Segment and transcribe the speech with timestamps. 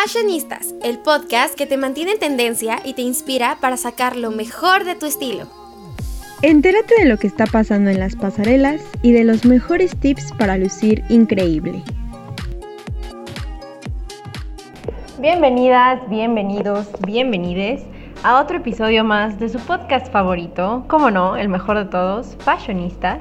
[0.00, 4.84] Fashionistas, el podcast que te mantiene en tendencia y te inspira para sacar lo mejor
[4.84, 5.48] de tu estilo.
[6.40, 10.56] Entérate de lo que está pasando en las pasarelas y de los mejores tips para
[10.56, 11.82] lucir increíble.
[15.18, 17.82] Bienvenidas, bienvenidos, bienvenides
[18.22, 23.18] a otro episodio más de su podcast favorito, como no, el mejor de todos, Fashionistas.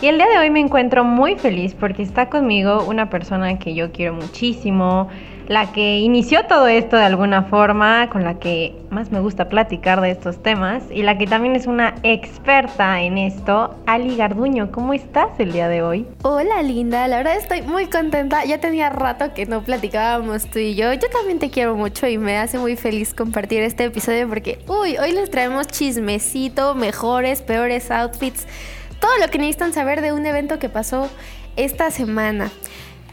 [0.00, 3.74] Y el día de hoy me encuentro muy feliz porque está conmigo una persona que
[3.74, 5.08] yo quiero muchísimo,
[5.48, 10.00] la que inició todo esto de alguna forma, con la que más me gusta platicar
[10.00, 14.70] de estos temas y la que también es una experta en esto, Ali Garduño.
[14.72, 16.06] ¿Cómo estás el día de hoy?
[16.22, 18.44] Hola linda, la verdad estoy muy contenta.
[18.44, 20.92] Ya tenía rato que no platicábamos tú y yo.
[20.92, 24.96] Yo también te quiero mucho y me hace muy feliz compartir este episodio porque, hoy
[25.12, 28.46] les traemos chismecito, mejores, peores outfits,
[29.00, 31.10] todo lo que necesitan saber de un evento que pasó
[31.56, 32.50] esta semana.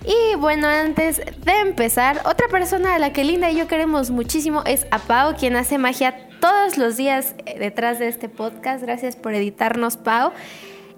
[0.04, 4.64] Y bueno, antes de empezar, otra persona a la que Linda y yo queremos muchísimo
[4.66, 8.84] es a Pau, quien hace magia todos los días eh, detrás de este podcast.
[8.84, 10.32] Gracias por editarnos, Pau.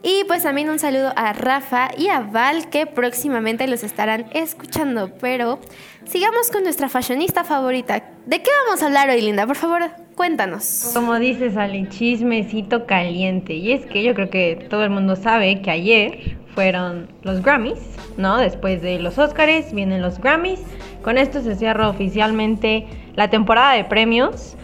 [0.04, 5.12] Y pues también un saludo a Rafa y a Val que próximamente los estarán escuchando.
[5.20, 5.60] Pero
[6.06, 8.04] sigamos con nuestra fashionista favorita.
[8.26, 9.48] ¿De qué vamos a hablar hoy, Linda?
[9.48, 10.92] Por favor, cuéntanos.
[10.94, 13.54] Como dices, Ali, chismecito caliente.
[13.54, 17.80] Y es que yo creo que todo el mundo sabe que ayer fueron los Grammys,
[18.18, 18.38] ¿no?
[18.38, 20.62] Después de los Oscars vienen los Grammys.
[21.04, 24.56] Con esto se cierra oficialmente la temporada de premios.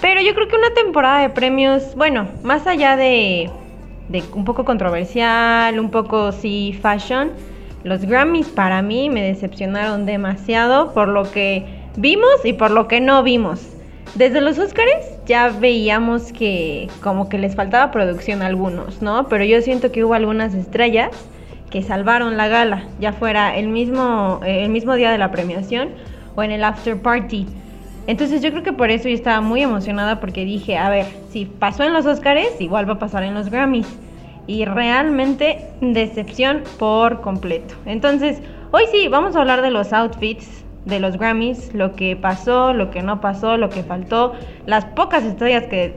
[0.00, 3.50] Pero yo creo que una temporada de premios, bueno, más allá de,
[4.08, 7.30] de un poco controversial, un poco sí fashion,
[7.84, 11.64] los Grammys para mí me decepcionaron demasiado por lo que
[11.96, 13.73] vimos y por lo que no vimos.
[14.14, 19.28] Desde los Oscars ya veíamos que como que les faltaba producción a algunos, ¿no?
[19.28, 21.10] Pero yo siento que hubo algunas estrellas
[21.70, 25.90] que salvaron la gala, ya fuera el mismo, eh, el mismo día de la premiación
[26.36, 27.46] o en el after party.
[28.06, 31.46] Entonces yo creo que por eso yo estaba muy emocionada porque dije, a ver, si
[31.46, 33.88] pasó en los Oscars, igual va a pasar en los Grammys.
[34.46, 37.74] Y realmente decepción por completo.
[37.86, 38.40] Entonces,
[38.72, 42.90] hoy sí, vamos a hablar de los outfits de los Grammys, lo que pasó, lo
[42.90, 44.34] que no pasó, lo que faltó,
[44.66, 45.94] las pocas estrellas que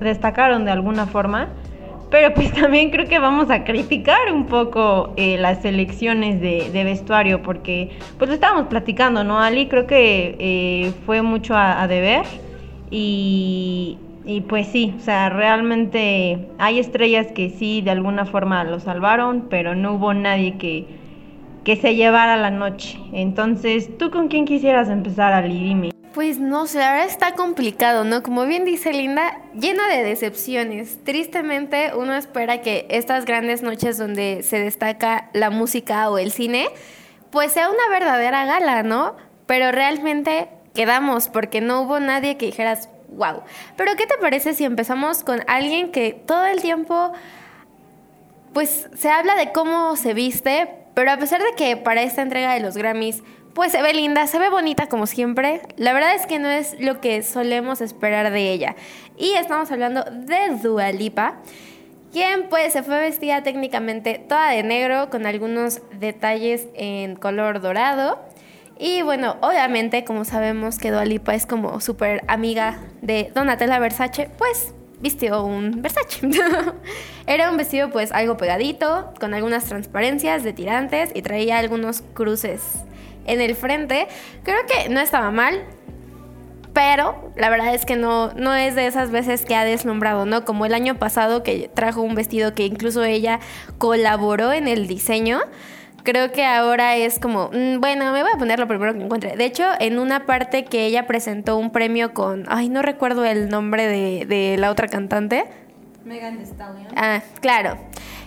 [0.00, 1.48] destacaron de alguna forma.
[2.10, 7.42] Pero pues también creo que vamos a criticar un poco eh, las elecciones de, vestuario
[7.42, 9.66] porque pues lo estábamos platicando, ¿no, Ali?
[9.68, 12.22] Creo que eh, fue mucho a, deber
[12.90, 18.78] y, y, pues sí, o sea, realmente hay estrellas que sí de alguna forma lo
[18.78, 20.86] salvaron, pero no hubo nadie que,
[21.64, 22.98] que se llevara la noche.
[23.12, 25.58] Entonces, ¿tú con quién quisieras empezar, Ali?
[25.58, 25.90] Dime.
[26.12, 28.22] Pues no sé, ahora está complicado, ¿no?
[28.22, 31.02] Como bien dice Linda, llena de decepciones.
[31.02, 36.68] Tristemente uno espera que estas grandes noches donde se destaca la música o el cine,
[37.30, 39.16] pues sea una verdadera gala, ¿no?
[39.46, 43.42] Pero realmente quedamos porque no hubo nadie que dijeras, wow.
[43.76, 47.12] Pero ¿qué te parece si empezamos con alguien que todo el tiempo,
[48.52, 52.54] pues se habla de cómo se viste, pero a pesar de que para esta entrega
[52.54, 53.22] de los Grammys
[53.54, 55.60] pues se ve linda, se ve bonita como siempre.
[55.76, 58.74] La verdad es que no es lo que solemos esperar de ella.
[59.16, 61.36] Y estamos hablando de Dua Lipa,
[62.12, 68.18] quien pues se fue vestida técnicamente toda de negro con algunos detalles en color dorado.
[68.76, 74.30] Y bueno, obviamente como sabemos que Dua Lipa es como súper amiga de Donatella Versace,
[74.36, 76.26] pues vistió un Versace.
[77.26, 82.62] Era un vestido pues algo pegadito, con algunas transparencias de tirantes y traía algunos cruces
[83.26, 84.08] en el frente.
[84.42, 85.62] Creo que no estaba mal,
[86.72, 90.46] pero la verdad es que no, no es de esas veces que ha deslumbrado, ¿no?
[90.46, 93.40] Como el año pasado que trajo un vestido que incluso ella
[93.76, 95.40] colaboró en el diseño.
[96.04, 99.36] Creo que ahora es como, mm, bueno, me voy a poner lo primero que encuentre.
[99.36, 103.48] De hecho, en una parte que ella presentó un premio con, ay, no recuerdo el
[103.48, 105.44] nombre de, de la otra cantante.
[106.04, 106.88] Megan Thee Stallion.
[106.94, 107.78] Ah, claro.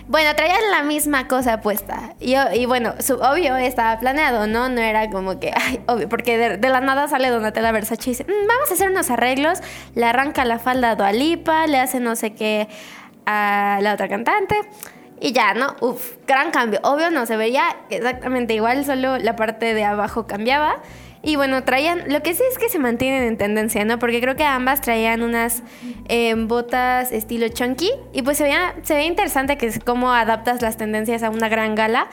[0.08, 2.14] Bueno, traían la misma cosa puesta.
[2.18, 4.68] Y, y bueno, su, obvio estaba planeado, ¿no?
[4.70, 8.24] No era como que, ay, obvio, porque de, la nada sale Donatella Versace y dice,
[8.24, 9.60] mm, vamos a hacer unos arreglos,
[9.94, 12.68] le arranca la falda a Dualipa, le hace no sé qué
[13.26, 14.56] a la otra cantante.
[15.20, 15.74] Y ya, ¿no?
[15.80, 16.80] Uf, gran cambio.
[16.82, 20.80] Obvio no se veía exactamente igual, solo la parte de abajo cambiaba.
[21.22, 23.98] Y bueno, traían, lo que sí es que se mantienen en tendencia, ¿no?
[23.98, 25.62] Porque creo que ambas traían unas
[26.08, 30.62] em, botas estilo chunky y pues se veía, se veía interesante que es cómo adaptas
[30.62, 32.08] las tendencias a una gran gala,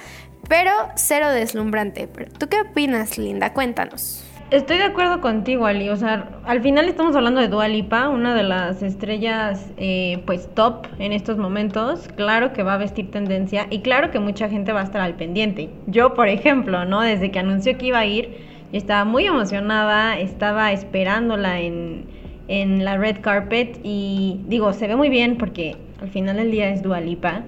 [0.50, 2.08] pero cero deslumbrante.
[2.08, 3.54] ¿Tú qué opinas, Linda?
[3.54, 4.24] Cuéntanos.
[4.56, 5.90] Estoy de acuerdo contigo, Ali.
[5.90, 10.48] O sea, al final estamos hablando de Dua Lipa, una de las estrellas, eh, pues
[10.56, 12.08] top en estos momentos.
[12.16, 15.16] Claro que va a vestir tendencia y claro que mucha gente va a estar al
[15.16, 15.72] pendiente.
[15.88, 17.02] Yo, por ejemplo, ¿no?
[17.02, 18.30] Desde que anunció que iba a ir,
[18.72, 22.06] estaba muy emocionada, estaba esperándola en,
[22.48, 26.70] en la red carpet y digo, se ve muy bien porque al final del día
[26.70, 27.44] es Dualipa,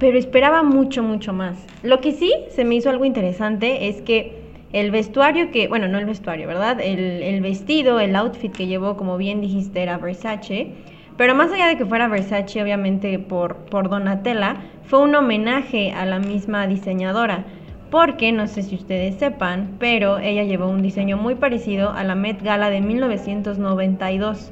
[0.00, 1.64] pero esperaba mucho, mucho más.
[1.84, 4.41] Lo que sí se me hizo algo interesante es que
[4.72, 6.80] el vestuario que, bueno, no el vestuario, ¿verdad?
[6.80, 10.72] El, el vestido, el outfit que llevó, como bien dijiste, era Versace.
[11.18, 16.06] Pero más allá de que fuera Versace, obviamente por, por Donatella, fue un homenaje a
[16.06, 17.44] la misma diseñadora.
[17.90, 22.14] Porque, no sé si ustedes sepan, pero ella llevó un diseño muy parecido a la
[22.14, 24.50] Met Gala de 1992.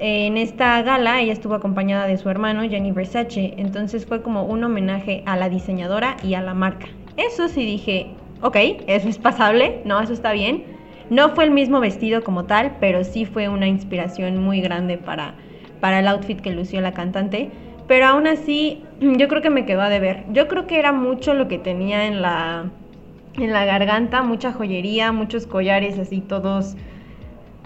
[0.00, 4.64] En esta gala ella estuvo acompañada de su hermano Jenny Versace, entonces fue como un
[4.64, 6.88] homenaje a la diseñadora y a la marca.
[7.16, 8.10] Eso sí dije,
[8.44, 8.56] ok,
[8.86, 10.64] eso es pasable, no, eso está bien.
[11.08, 15.34] No fue el mismo vestido como tal, pero sí fue una inspiración muy grande para,
[15.80, 17.50] para el outfit que lució la cantante.
[17.88, 20.24] Pero aún así, yo creo que me quedó a deber.
[20.30, 22.66] Yo creo que era mucho lo que tenía en la,
[23.38, 26.76] en la garganta, mucha joyería, muchos collares así todos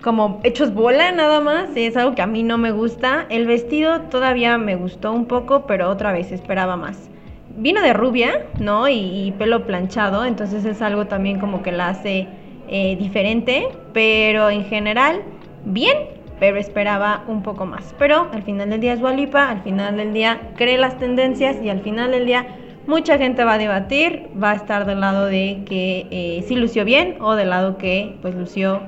[0.01, 3.27] como hechos bola nada más, es algo que a mí no me gusta.
[3.31, 7.11] El vestido todavía me gustó un poco, pero otra vez esperaba más.
[7.61, 8.89] Vino de rubia, ¿no?
[8.89, 12.29] Y, pelo planchado, entonces es algo también como que la hace
[12.69, 15.23] eh, diferente, pero en general,
[15.65, 15.97] bien,
[16.39, 17.97] pero esperaba un poco más.
[17.99, 21.69] Pero al final del día es Walipa, al final del día cree las tendencias y
[21.69, 22.47] al final del día
[22.87, 26.85] mucha gente va a debatir, va a estar del lado de que eh, sí lució
[26.85, 28.83] bien o del lado que pues lució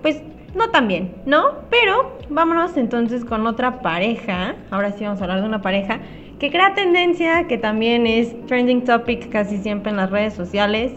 [0.00, 0.22] pues
[0.54, 1.58] no tan bien, ¿no?
[1.68, 4.54] Pero vámonos entonces con otra pareja.
[4.70, 6.00] Ahora sí vamos a hablar de una pareja
[6.38, 10.92] que crea tendencia, que también es trending topic casi siempre en las redes sociales.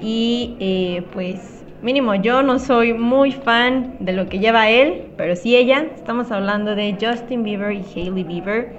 [0.00, 5.36] Y eh, pues mínimo yo no soy muy fan de lo que lleva él, pero
[5.36, 5.86] sí ella.
[5.94, 8.72] Estamos hablando de Justin Bieber y Hailey Bieber.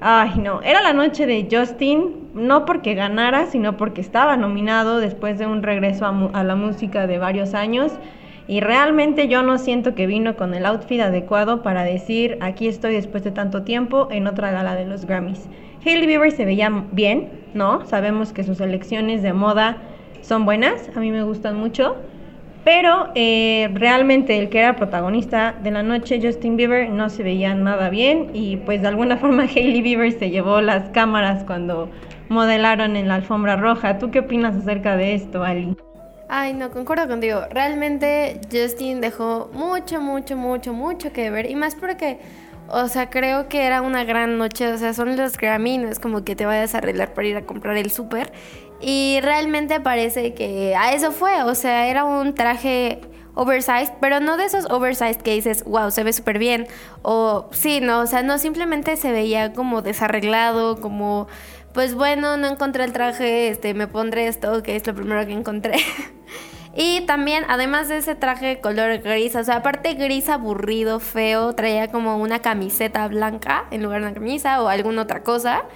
[0.00, 5.38] Ay, no, era la noche de Justin, no porque ganara, sino porque estaba nominado después
[5.38, 7.92] de un regreso a, a la música de varios años.
[8.48, 12.94] Y realmente yo no siento que vino con el outfit adecuado para decir, aquí estoy
[12.94, 15.46] después de tanto tiempo en otra gala de los Grammys.
[15.84, 17.84] Hailey Bieber se veía bien, ¿no?
[17.84, 19.76] Sabemos que sus elecciones de moda
[20.22, 21.96] son buenas, a mí me gustan mucho.
[22.64, 27.54] Pero eh, realmente el que era protagonista de la noche, Justin Bieber, no se veía
[27.54, 31.90] nada bien y pues de alguna forma Hailey Bieber se llevó las cámaras cuando
[32.30, 33.98] modelaron en la alfombra roja.
[33.98, 35.76] ¿Tú qué opinas acerca de esto, Ali?
[36.28, 37.42] Ay, no, concuerdo contigo.
[37.50, 41.50] Realmente Justin dejó mucho, mucho, mucho, mucho que ver.
[41.50, 42.20] Y más porque,
[42.68, 44.70] o sea, creo que era una gran noche.
[44.70, 47.36] O sea, son los Grammy, no es como que te vayas a arreglar para ir
[47.36, 48.30] a comprar el súper.
[48.80, 51.42] Y realmente parece que a eso fue.
[51.44, 53.00] O sea, era un traje
[53.34, 56.66] oversized, pero no de esos oversized que dices, wow, se ve súper bien.
[57.02, 61.28] O sí, no, o sea, no, simplemente se veía como desarreglado, como
[61.78, 65.32] pues bueno, no encontré el traje, este, me pondré esto, que es lo primero que
[65.32, 65.76] encontré.
[66.76, 71.86] y también, además de ese traje color gris, o sea, aparte gris aburrido, feo, traía
[71.86, 75.66] como una camiseta blanca en lugar de una camisa o alguna otra cosa.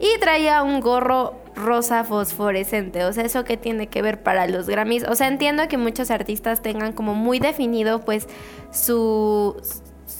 [0.00, 3.04] Y traía un gorro rosa fosforescente.
[3.04, 5.04] O sea, ¿eso qué tiene que ver para los Grammys?
[5.04, 8.26] O sea, entiendo que muchos artistas tengan como muy definido pues
[8.72, 9.56] su,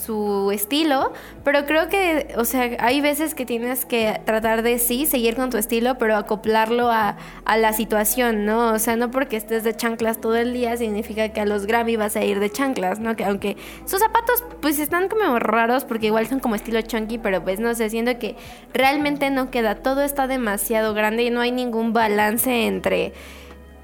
[0.06, 1.12] su estilo,
[1.44, 5.50] pero creo que, o sea, hay veces que tienes que tratar de sí, seguir con
[5.50, 7.16] tu estilo, pero acoplarlo a,
[7.56, 8.72] la situación, ¿no?
[8.72, 11.96] O sea, no porque estés de chanclas todo el día significa que a los Grammy
[11.96, 13.16] vas a ir de chanclas, ¿no?
[13.16, 17.42] Que aunque sus zapatos pues están como raros porque igual son como estilo chunky, pero
[17.42, 18.36] pues no sé, siento que
[18.74, 23.12] realmente no queda, todo está demasiado grande y no hay ningún balance entre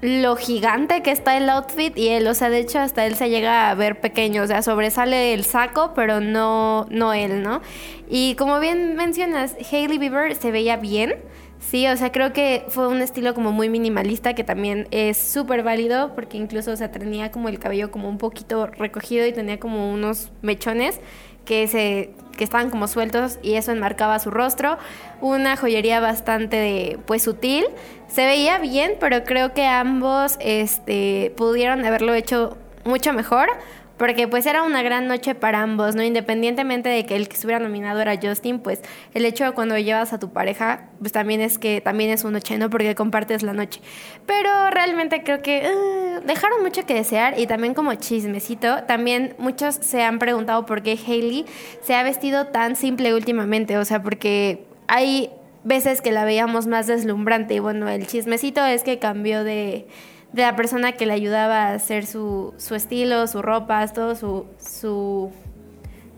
[0.03, 3.29] lo gigante que está el outfit y él, o sea, de hecho hasta él se
[3.29, 7.61] llega a ver pequeño, o sea, sobresale el saco, pero no, no él, ¿no?
[8.09, 11.15] Y como bien mencionas, Hailey Bieber se veía bien,
[11.59, 15.63] sí, o sea, creo que fue un estilo como muy minimalista que también es súper
[15.63, 19.57] válido porque incluso, o sea, tenía como el cabello como un poquito recogido y tenía
[19.57, 20.99] como unos mechones
[21.45, 24.77] que se que estaban como sueltos y eso enmarcaba su rostro.
[25.21, 27.65] Una joyería bastante pues sutil.
[28.07, 33.49] Se veía bien, pero creo que ambos este, pudieron haberlo hecho mucho mejor
[33.97, 36.03] porque pues era una gran noche para ambos, ¿no?
[36.03, 38.81] Independientemente de que el que estuviera nominado era Justin, pues
[39.13, 42.33] el hecho de cuando llevas a tu pareja, pues también es que también es una
[42.33, 42.69] noche, ¿no?
[42.69, 43.81] Porque compartes la noche.
[44.25, 49.75] Pero realmente creo que uh, dejaron mucho que desear y también como chismecito, también muchos
[49.75, 51.45] se han preguntado por qué Hailey
[51.81, 55.29] se ha vestido tan simple últimamente, o sea, porque hay
[55.63, 59.87] veces que la veíamos más deslumbrante y bueno, el chismecito es que cambió de
[60.33, 64.47] de la persona que le ayudaba a hacer su, su estilo, su ropa, todo su,
[64.59, 65.31] su,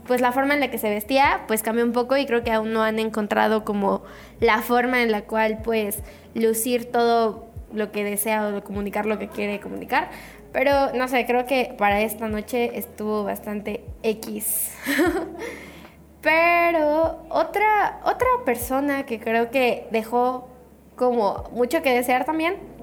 [0.08, 2.52] pues la forma en la que se vestía, pues cambió un poco y creo que
[2.52, 4.04] aún no han encontrado como
[4.40, 6.00] la forma en la cual pues
[6.34, 10.10] lucir todo lo que desea o comunicar lo que quiere comunicar.
[10.54, 14.72] Pero no sé, creo que para esta noche estuvo bastante X.
[16.22, 20.48] Pero otra, otra persona que creo que dejó
[20.96, 22.75] como mucho que desear también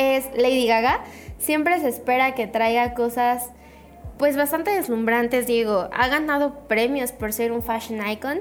[0.00, 1.00] es Lady Gaga.
[1.38, 3.50] Siempre se espera que traiga cosas
[4.18, 5.88] pues bastante deslumbrantes, digo.
[5.92, 8.40] Ha ganado premios por ser un fashion icon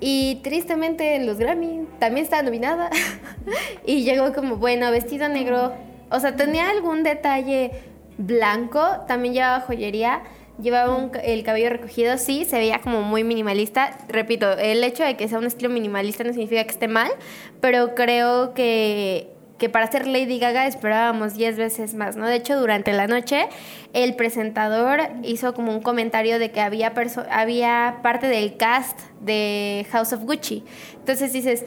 [0.00, 2.90] y tristemente en los Grammy también está nominada.
[3.86, 5.72] y llegó como, bueno, vestido negro.
[6.10, 7.70] O sea, tenía algún detalle
[8.18, 10.22] blanco, también llevaba joyería
[10.62, 13.98] Llevaba el cabello recogido, sí, se veía como muy minimalista.
[14.08, 17.10] Repito, el hecho de que sea un estilo minimalista no significa que esté mal,
[17.60, 22.26] pero creo que, que para ser Lady Gaga esperábamos 10 veces más, ¿no?
[22.26, 23.48] De hecho, durante la noche
[23.92, 26.92] el presentador hizo como un comentario de que había,
[27.30, 30.64] había parte del cast de House of Gucci.
[30.96, 31.64] Entonces dices,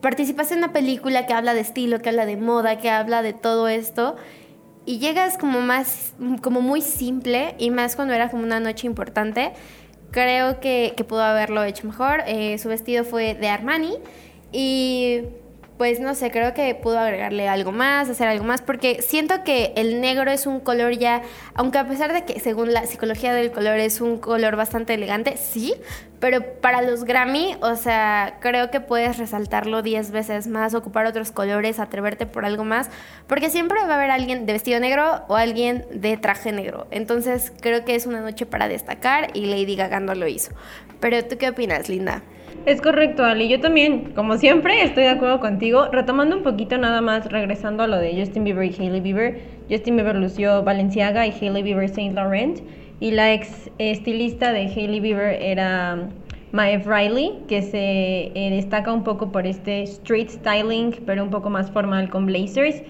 [0.00, 3.34] participas en una película que habla de estilo, que habla de moda, que habla de
[3.34, 4.16] todo esto
[4.86, 9.52] y llegas como más, como muy simple y más cuando era como una noche importante.
[10.10, 12.22] Creo que, que pudo haberlo hecho mejor.
[12.26, 13.98] Eh, su vestido fue de Armani
[14.52, 15.20] y
[15.80, 19.72] pues no sé, creo que pudo agregarle algo más, hacer algo más, porque siento que
[19.76, 21.22] el negro es un color ya,
[21.54, 25.38] aunque a pesar de que según la psicología del color es un color bastante elegante,
[25.38, 25.72] sí,
[26.18, 31.32] pero para los Grammy, o sea, creo que puedes resaltarlo 10 veces más, ocupar otros
[31.32, 32.90] colores, atreverte por algo más,
[33.26, 36.88] porque siempre va a haber alguien de vestido negro o alguien de traje negro.
[36.90, 40.52] Entonces creo que es una noche para destacar y Lady Gaga no lo hizo.
[41.00, 42.22] Pero tú qué opinas, Linda?
[42.66, 43.48] Es correcto, Ali.
[43.48, 45.86] Yo también, como siempre, estoy de acuerdo contigo.
[45.90, 49.40] Retomando un poquito nada más, regresando a lo de Justin Bieber y Hailey Bieber.
[49.70, 52.60] Justin Bieber lució Balenciaga y Hailey Bieber Saint Laurent.
[53.00, 56.10] Y la ex estilista de Hailey Bieber era um,
[56.52, 61.48] Maeve Riley, que se eh, destaca un poco por este street styling, pero un poco
[61.48, 62.82] más formal con blazers.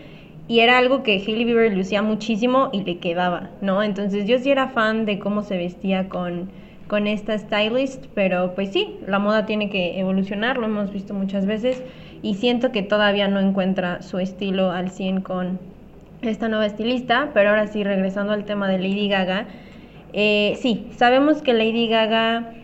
[0.49, 3.85] Y era algo que Hailey Bieber lucía muchísimo y le quedaba, ¿no?
[3.85, 6.51] Entonces yo sí era fan de cómo se vestía con
[6.91, 11.47] con esta stylist, pero pues sí, la moda tiene que evolucionar, lo hemos visto muchas
[11.47, 11.85] veces
[12.21, 15.61] y siento que todavía no encuentra su estilo al 100 con
[16.21, 19.47] esta nueva estilista, pero ahora sí, regresando al tema de Lady Gaga,
[20.13, 22.55] eh, sí, sabemos que Lady Gaga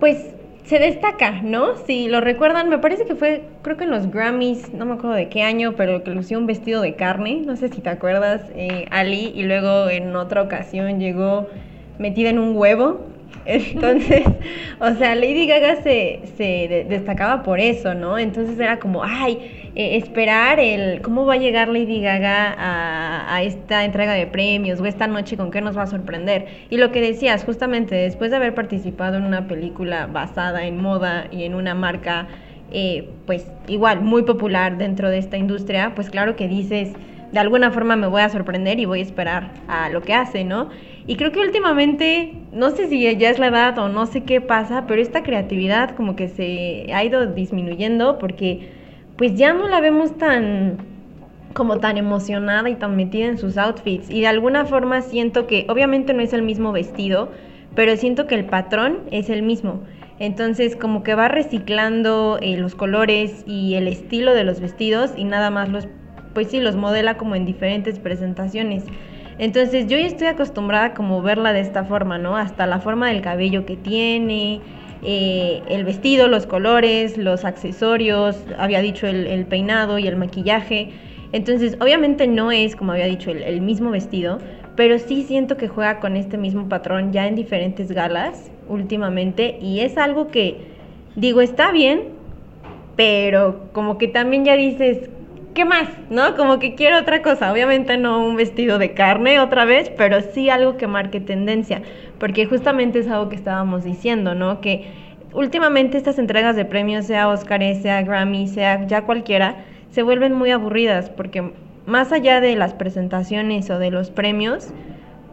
[0.00, 0.34] pues
[0.64, 1.76] se destaca, ¿no?
[1.86, 5.14] Si lo recuerdan, me parece que fue, creo que en los Grammys, no me acuerdo
[5.14, 8.42] de qué año, pero que lució un vestido de carne, no sé si te acuerdas,
[8.56, 11.46] eh, Ali, y luego en otra ocasión llegó
[12.00, 13.09] metida en un huevo,
[13.44, 14.22] entonces,
[14.80, 18.18] o sea, Lady Gaga se, destacaba por eso, ¿no?
[18.18, 23.42] Entonces era como, ay, eh, esperar el cómo va a llegar Lady Gaga a, a,
[23.42, 26.46] esta entrega de premios o esta noche con qué nos va a sorprender.
[26.70, 31.26] Y lo que decías, justamente después de haber participado en una película basada en moda
[31.30, 32.26] y en una marca,
[32.72, 36.92] eh, pues igual, muy popular dentro de esta industria, pues claro que dices,
[37.32, 40.44] de alguna forma me voy a sorprender y voy a esperar a lo que hace,
[40.44, 40.68] ¿no?
[41.10, 44.40] Y creo que últimamente, no sé si ya es la edad o no sé qué
[44.40, 48.68] pasa, pero esta creatividad como que se ha ido disminuyendo porque
[49.16, 50.76] pues ya no la vemos tan
[51.52, 55.66] como tan emocionada y tan metida en sus outfits y de alguna forma siento que
[55.68, 57.32] obviamente no es el mismo vestido,
[57.74, 59.80] pero siento que el patrón es el mismo.
[60.20, 65.24] Entonces como que va reciclando eh, los colores y el estilo de los vestidos y
[65.24, 65.88] nada más los,
[66.34, 68.84] pues sí, los modela como en diferentes presentaciones.
[69.40, 72.36] Entonces yo ya estoy acostumbrada como verla de esta forma, ¿no?
[72.36, 74.60] Hasta la forma del cabello que tiene,
[75.02, 80.90] eh, el vestido, los colores, los accesorios, había dicho el, peinado y el maquillaje.
[81.32, 84.40] Entonces obviamente no es, como había dicho, el, el mismo vestido,
[84.76, 89.80] pero sí siento que juega con este mismo patrón ya en diferentes galas últimamente y
[89.80, 90.58] es algo que
[91.16, 92.02] digo, está bien,
[92.94, 95.08] pero como que también ya dices,
[95.54, 95.88] ¿qué más?
[96.10, 96.36] ¿No?
[96.36, 97.52] Como que quiero otra cosa.
[97.52, 101.82] Obviamente no un vestido de carne otra vez, pero sí algo que marque tendencia.
[102.18, 104.60] Porque justamente es algo que estábamos diciendo, ¿no?
[104.60, 104.86] Que
[105.32, 110.50] últimamente estas entregas de premios, sea Oscar, sea Grammy, sea ya cualquiera, se vuelven muy
[110.50, 111.52] aburridas porque
[111.86, 114.68] más allá de las presentaciones o de los premios,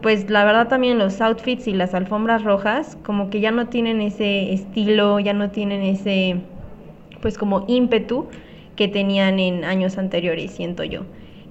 [0.02, 4.00] pues la verdad también los outfits y las alfombras rojas como que ya no tienen
[4.00, 6.40] ese estilo, ya no tienen ese
[7.20, 8.28] pues como ímpetu
[8.78, 11.00] que tenían en años anteriores, siento yo.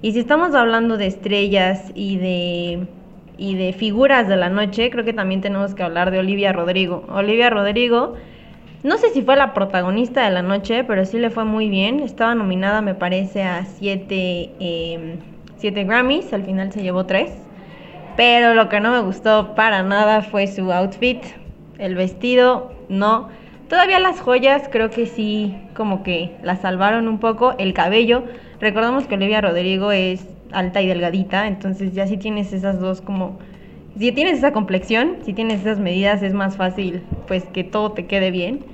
[0.00, 2.86] Y si estamos hablando de estrellas y de,
[3.36, 7.04] y de figuras de la noche, creo que también tenemos que hablar de Olivia Rodrigo.
[7.10, 8.14] Olivia Rodrigo,
[8.82, 12.00] no sé si fue la protagonista de la noche, pero sí le fue muy bien.
[12.00, 15.18] Estaba nominada, me parece, a siete, em,
[15.58, 17.30] siete Grammys, al final se llevó tres.
[18.16, 21.22] Pero lo que no me gustó para nada fue su outfit.
[21.78, 23.28] El vestido, no.
[23.68, 27.54] Todavía las joyas creo que sí, como que las salvaron un poco.
[27.58, 28.24] El cabello
[28.60, 33.38] Recordamos que Olivia Rodrigo es alta y delgadita, entonces ya si tienes esas dos como
[33.96, 38.06] si tienes esa complexión, si tienes esas medidas es más fácil pues que todo te
[38.06, 38.64] quede bien.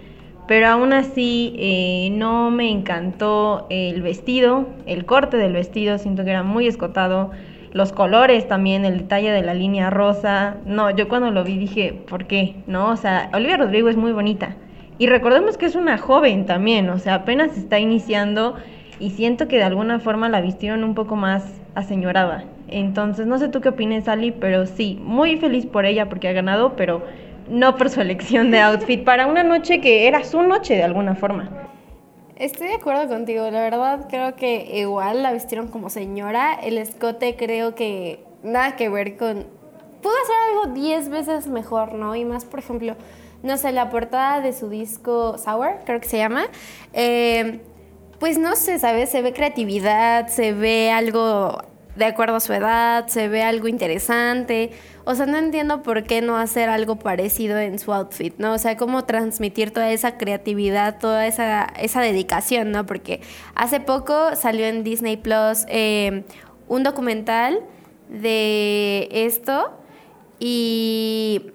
[0.46, 6.30] Pero aún así eh, no me encantó el vestido, el corte del vestido, siento que
[6.30, 7.30] era muy escotado
[7.72, 10.58] los colores también, el detalle de la línea rosa.
[10.66, 12.56] No, yo cuando lo vi dije, ¿por qué?
[12.66, 14.56] No, o sea, Olivia Rodrigo es muy bonita.
[14.98, 18.54] Y recordemos que es una joven también, o sea, apenas está iniciando
[19.00, 22.44] y siento que de alguna forma la vistieron un poco más aseñorada.
[22.68, 26.32] Entonces, no sé tú qué opinas, Ali, pero sí, muy feliz por ella porque ha
[26.32, 27.02] ganado, pero
[27.48, 31.14] no por su elección de outfit para una noche que era su noche de alguna
[31.14, 31.50] forma.
[32.36, 37.36] Estoy de acuerdo contigo, la verdad creo que igual la vistieron como señora, el escote
[37.36, 39.44] creo que nada que ver con...
[40.02, 42.14] Pudo hacer algo 10 veces mejor, ¿no?
[42.14, 42.96] Y más, por ejemplo,
[43.44, 46.46] no sé, la portada de su disco Sour, creo que se llama,
[46.94, 47.60] eh,
[48.18, 49.10] pues no sé, ¿sabes?
[49.10, 51.62] Se ve creatividad, se ve algo
[51.94, 54.70] de acuerdo a su edad, se ve algo interesante.
[55.04, 58.54] O sea, no entiendo por qué no hacer algo parecido en su outfit, ¿no?
[58.54, 62.86] O sea, cómo transmitir toda esa creatividad, toda esa, esa dedicación, ¿no?
[62.86, 63.20] Porque
[63.54, 66.24] hace poco salió en Disney Plus eh,
[66.66, 67.60] un documental
[68.08, 69.70] de esto
[70.40, 71.52] y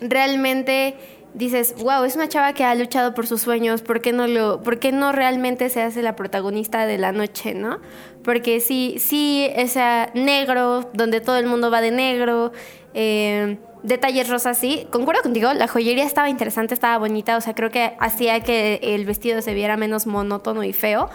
[0.00, 0.96] realmente
[1.36, 4.62] dices, wow, es una chava que ha luchado por sus sueños, ¿por qué no, lo,
[4.62, 7.78] por qué no realmente se hace la protagonista de la noche, no?
[8.24, 12.52] Porque sí, sí, ese negro, donde todo el mundo va de negro,
[12.94, 17.70] eh, detalles rosas, sí, concuerdo contigo, la joyería estaba interesante, estaba bonita, o sea, creo
[17.70, 21.10] que hacía que el vestido se viera menos monótono y feo,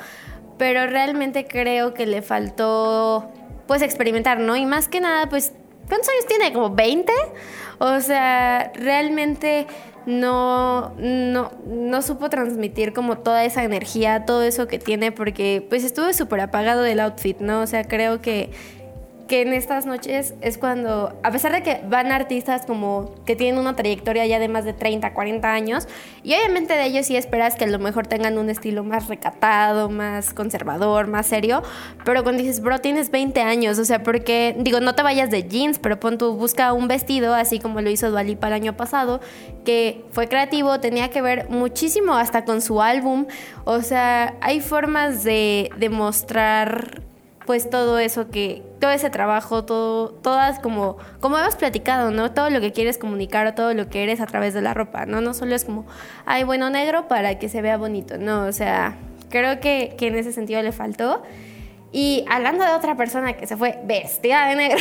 [0.59, 3.27] pero realmente creo que le faltó,
[3.65, 4.55] pues, experimentar, ¿no?
[4.55, 5.53] Y más que nada, pues,
[5.87, 6.53] ¿cuántos años tiene?
[6.53, 7.11] ¿Como 20?
[7.79, 9.67] O sea, realmente
[10.05, 15.83] no, no, no supo transmitir como toda esa energía, todo eso que tiene, porque pues
[15.83, 17.61] estuve súper apagado del outfit, ¿no?
[17.61, 18.51] O sea, creo que
[19.31, 23.61] que en estas noches es cuando, a pesar de que van artistas como que tienen
[23.61, 25.87] una trayectoria ya de más de 30, 40 años,
[26.21, 29.89] y obviamente de ellos sí esperas que a lo mejor tengan un estilo más recatado,
[29.89, 31.63] más conservador, más serio,
[32.03, 35.47] pero cuando dices, bro, tienes 20 años, o sea, porque, digo, no te vayas de
[35.47, 39.21] jeans, pero pon tú, busca un vestido, así como lo hizo Dualipa el año pasado,
[39.63, 43.27] que fue creativo, tenía que ver muchísimo hasta con su álbum,
[43.63, 47.10] o sea, hay formas de demostrar
[47.45, 52.31] pues todo eso que, todo ese trabajo, todo, todas como, como hemos platicado, ¿no?
[52.31, 55.05] Todo lo que quieres comunicar o todo lo que eres a través de la ropa,
[55.05, 55.21] ¿no?
[55.21, 55.85] No solo es como,
[56.25, 58.97] ay, bueno, negro para que se vea bonito, no, o sea,
[59.29, 61.23] creo que, que en ese sentido le faltó.
[61.93, 64.79] Y hablando de otra persona que se fue vestida de negro,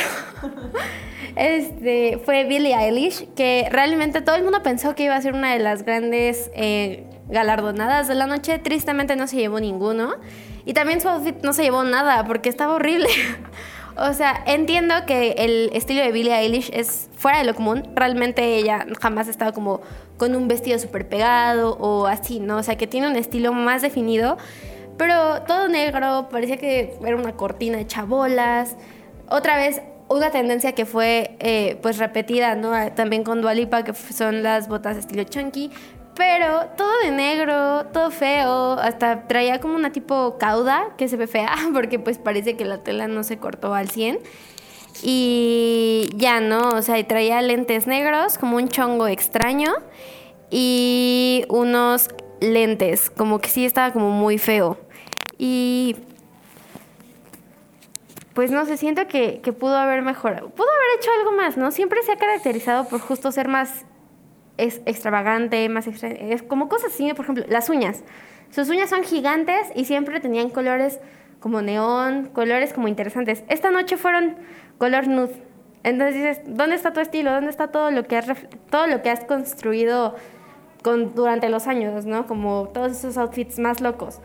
[1.37, 5.53] este, fue Billie Eilish, que realmente todo el mundo pensó que iba a ser una
[5.53, 8.61] de las grandes eh, galardonadas de la noche.
[8.61, 10.15] Tristemente no se llevó ninguno.
[10.65, 13.09] Y también su outfit no se llevó nada porque estaba horrible.
[13.97, 17.89] o sea, entiendo que el estilo de Billie Eilish es fuera de lo común.
[17.95, 19.81] Realmente ella jamás ha como
[20.17, 22.59] con un vestido súper pegado o así, ¿no?
[22.59, 24.37] O sea, que tiene un estilo más definido.
[24.97, 28.77] Pero todo negro, parecía que era una cortina de bolas.
[29.31, 32.73] Otra vez, una tendencia que fue eh, pues repetida, ¿no?
[32.93, 35.71] También con Dualipa, que son las botas estilo chunky.
[36.17, 41.27] Pero todo de negro, todo feo, hasta traía como una tipo cauda que se ve
[41.27, 44.19] fea porque pues parece que la tela no se cortó al 100.
[45.03, 46.71] Y ya, ¿no?
[46.71, 49.73] O sea, traía lentes negros, como un chongo extraño
[50.51, 52.09] y unos
[52.41, 54.79] lentes, como que sí estaba como muy feo.
[55.39, 55.97] Y
[58.35, 60.51] pues no sé, siento que, que pudo haber mejorado.
[60.51, 61.71] Pudo haber hecho algo más, ¿no?
[61.71, 63.85] Siempre se ha caracterizado por justo ser más
[64.61, 68.03] es extravagante, más es como cosas así, por ejemplo, las uñas.
[68.51, 71.01] Sus uñas son gigantes y siempre tenían colores
[71.41, 73.45] como neón, colores como interesantes.
[73.49, 74.37] Esta noche fueron
[74.79, 75.35] color nude.
[75.83, 77.33] Entonces dices, ¿dónde está tu estilo?
[77.33, 78.27] ¿Dónde está todo lo que has,
[78.71, 80.15] todo lo que has construido
[80.83, 82.27] con, durante los años, ¿no?
[82.27, 84.21] Como todos esos outfits más locos.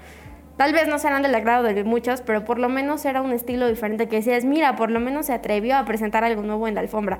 [0.57, 3.67] Tal vez no serán del agrado de muchos, pero por lo menos era un estilo
[3.67, 6.81] diferente que decías, mira, por lo menos se atrevió a presentar algo nuevo en la
[6.81, 7.19] alfombra.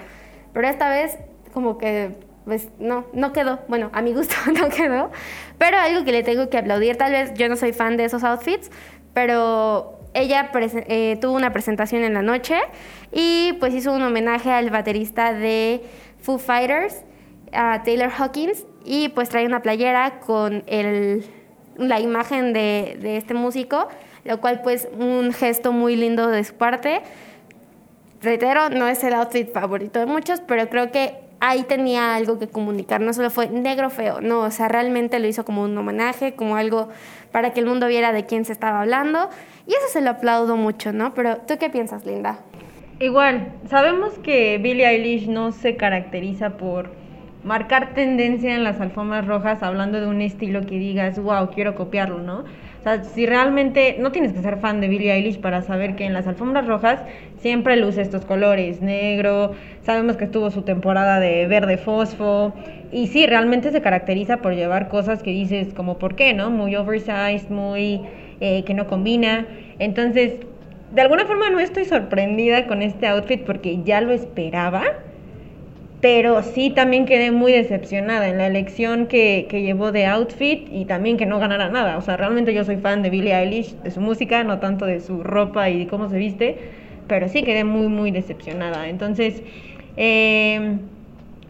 [0.53, 1.17] Pero esta vez
[1.53, 3.59] como que pues no, no quedó.
[3.67, 5.11] Bueno, a mi gusto no quedó.
[5.57, 8.23] Pero algo que le tengo que aplaudir, tal vez yo no soy fan de esos
[8.23, 8.71] outfits,
[9.13, 12.57] pero ella eh, tuvo una presentación en la noche
[13.11, 15.81] y pues hizo un homenaje al baterista de
[16.21, 17.03] Foo Fighters,
[17.51, 21.25] a Taylor Hawkins, y pues trae una playera con el,
[21.77, 23.87] la imagen de, de este músico,
[24.23, 27.01] lo cual pues un gesto muy lindo de su parte
[28.25, 32.47] reitero, no es el outfit favorito de muchos, pero creo que ahí tenía algo que
[32.47, 36.33] comunicar, no solo fue negro feo, no, o sea, realmente lo hizo como un homenaje,
[36.33, 36.89] como algo
[37.31, 39.29] para que el mundo viera de quién se estaba hablando,
[39.67, 41.13] y eso se lo aplaudo mucho, ¿no?
[41.13, 42.39] Pero ¿tú qué piensas, Linda?
[42.99, 46.91] Igual, sabemos que Billie Eilish no se caracteriza por
[47.43, 52.19] marcar tendencia en las alfombras rojas hablando de un estilo que digas, wow, quiero copiarlo,
[52.19, 52.45] ¿no?
[52.85, 56.13] Sea, si realmente no tienes que ser fan de Billie Eilish para saber que en
[56.13, 57.01] las alfombras rojas
[57.39, 62.53] siempre luce estos colores, negro, sabemos que estuvo su temporada de verde fosfo,
[62.91, 66.51] y sí, realmente se caracteriza por llevar cosas que dices como, ¿por qué, no?
[66.51, 68.01] Muy oversized, muy
[68.39, 69.47] eh, que no combina.
[69.79, 70.35] Entonces,
[70.93, 74.83] de alguna forma no estoy sorprendida con este outfit porque ya lo esperaba
[76.05, 80.85] pero sí también quedé muy decepcionada en la elección que, que, llevó de outfit y
[80.85, 81.97] también que no ganara nada.
[81.97, 84.99] O sea, realmente yo soy fan de Billie Eilish, de su música, no tanto de
[84.99, 86.59] su ropa y cómo se viste,
[87.07, 88.87] pero sí quedé muy, muy decepcionada.
[88.87, 89.41] Entonces,
[89.97, 90.77] eh,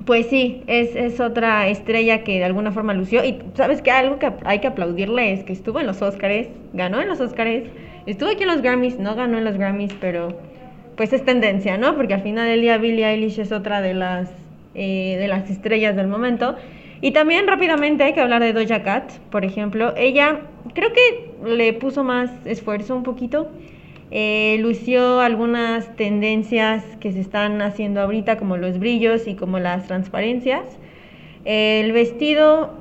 [0.06, 3.26] pues sí, es, es, otra estrella que de alguna forma lució.
[3.26, 7.02] Y sabes que algo que hay que aplaudirle es que estuvo en los Oscars, ganó
[7.02, 7.66] en los Oscars,
[8.06, 10.30] estuvo aquí en los Grammys, no ganó en los Grammys, pero
[10.96, 11.98] pues es tendencia, ¿no?
[11.98, 14.45] Porque al final del día Billie Eilish es otra de las
[14.76, 16.56] eh, de las estrellas del momento.
[17.02, 19.94] Y también rápidamente hay que hablar de Doja Cat, por ejemplo.
[19.96, 20.42] Ella
[20.74, 23.50] creo que le puso más esfuerzo un poquito.
[24.12, 29.88] Eh, lució algunas tendencias que se están haciendo ahorita, como los brillos y como las
[29.88, 30.64] transparencias.
[31.44, 32.74] El vestido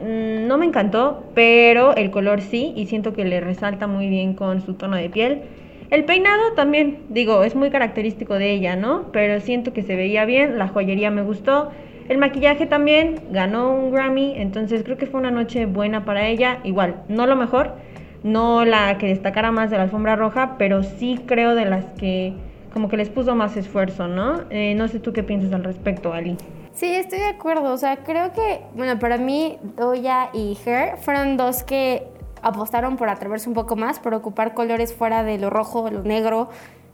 [0.00, 4.34] mm, no me encantó, pero el color sí, y siento que le resalta muy bien
[4.34, 5.42] con su tono de piel.
[5.90, 9.10] El peinado también, digo, es muy característico de ella, ¿no?
[9.12, 11.70] Pero siento que se veía bien, la joyería me gustó.
[12.08, 16.58] El maquillaje también ganó un Grammy, entonces creo que fue una noche buena para ella.
[16.62, 17.74] Igual, no lo mejor,
[18.22, 22.34] no la que destacara más de la alfombra roja, pero sí creo de las que
[22.72, 24.42] como que les puso más esfuerzo, ¿no?
[24.50, 26.36] Eh, no sé tú qué piensas al respecto, Ali.
[26.72, 27.72] Sí, estoy de acuerdo.
[27.72, 32.04] O sea, creo que, bueno, para mí, Doya y Her fueron dos que
[32.42, 36.48] apostaron por atreverse un poco más, por ocupar colores fuera de lo rojo, lo negro,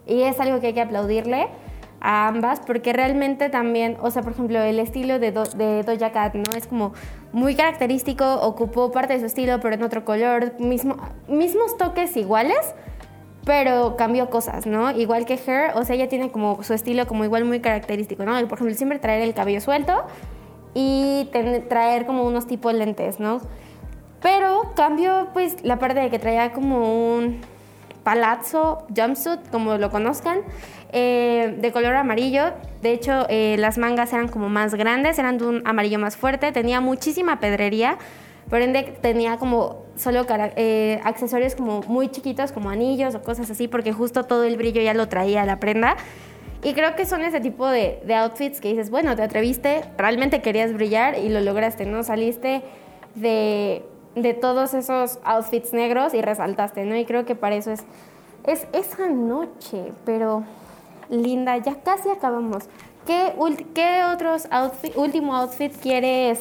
[0.07, 1.49] y es algo que hay que aplaudirle
[2.01, 6.35] a ambas, porque realmente también, o sea, por ejemplo, el estilo de, de Doja Cat,
[6.35, 6.57] ¿no?
[6.57, 6.93] Es como
[7.33, 10.97] muy característico, ocupó parte de su estilo, pero en otro color, mismo,
[11.29, 12.75] mismos toques iguales,
[13.45, 14.91] pero cambió cosas, ¿no?
[14.91, 18.33] Igual que Her, o sea, ella tiene como su estilo como igual muy característico, ¿no?
[18.49, 20.05] Por ejemplo, siempre traer el cabello suelto
[20.75, 21.31] y
[21.69, 23.41] traer como unos tipos lentes, ¿no?
[24.23, 27.41] Pero cambió pues la parte de que traía como un
[28.03, 30.39] palazzo jumpsuit, como lo conozcan,
[30.93, 32.53] eh, de color amarillo.
[32.81, 36.53] De hecho, eh, las mangas eran como más grandes, eran de un amarillo más fuerte,
[36.53, 37.99] tenía muchísima pedrería.
[38.49, 43.67] Por ende, tenía como solo eh, accesorios como muy chiquitos, como anillos o cosas así,
[43.67, 45.97] porque justo todo el brillo ya lo traía la prenda.
[46.63, 50.73] Y creo que son ese tipo de outfits que dices, bueno, te atreviste, realmente querías
[50.73, 52.05] brillar y lo lograste, ¿no?
[52.05, 52.63] Saliste
[53.17, 53.85] de
[54.17, 56.97] de todos esos outfits negros y resaltaste, ¿no?
[56.97, 57.85] Y creo que para eso es,
[58.45, 60.43] es esa noche, pero
[61.11, 62.65] linda, ya casi acabamos.
[63.07, 63.35] ¿Qué,
[63.75, 66.41] qué otros outfit, último outfit quieres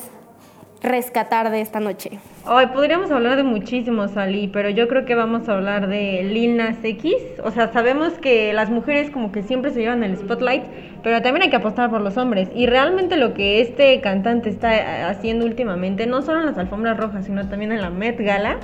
[0.81, 2.11] rescatar de esta noche?
[2.47, 6.57] Hoy podríamos hablar de muchísimos, Ali, pero yo creo que vamos a hablar de Lil
[6.57, 7.15] Nas X.
[7.43, 10.63] O sea, sabemos que las mujeres como que siempre se llevan el spotlight,
[11.03, 12.49] pero también hay que apostar por los hombres.
[12.53, 17.25] Y realmente lo que este cantante está haciendo últimamente, no solo en las alfombras rojas,
[17.25, 18.57] sino también en la Met Gala,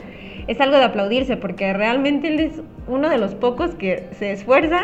[0.47, 4.81] es algo de aplaudirse, porque realmente él es uno de los pocos que se esfuerza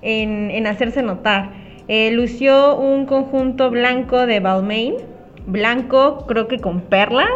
[0.00, 1.50] en, hacerse notar.
[1.88, 4.94] Eh, lució un conjunto blanco de Balmain,
[5.46, 7.30] blanco creo que con perlas,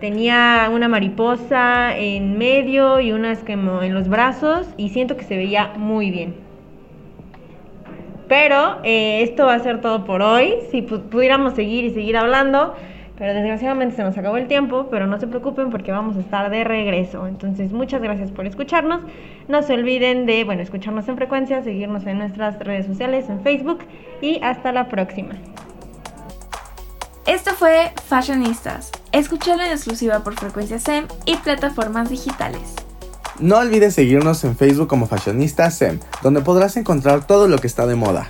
[0.00, 5.36] Tenía una mariposa en medio y una esquema en los brazos y siento que se
[5.36, 6.36] veía muy bien.
[8.28, 10.54] Pero eh, esto va a ser todo por hoy.
[10.70, 12.76] Si pudiéramos seguir y seguir hablando,
[13.18, 16.48] pero desgraciadamente se nos acabó el tiempo, pero no se preocupen porque vamos a estar
[16.48, 17.26] de regreso.
[17.26, 19.00] Entonces, muchas gracias por escucharnos.
[19.48, 23.80] No se olviden de, bueno, escucharnos en frecuencia, seguirnos en nuestras redes sociales, en Facebook
[24.20, 25.34] y hasta la próxima.
[27.28, 28.90] Esto fue Fashionistas.
[29.12, 32.62] Escúchalo en exclusiva por Frecuencia SEM y plataformas digitales.
[33.38, 37.86] No olvides seguirnos en Facebook como Fashionista SEM, donde podrás encontrar todo lo que está
[37.86, 38.28] de moda.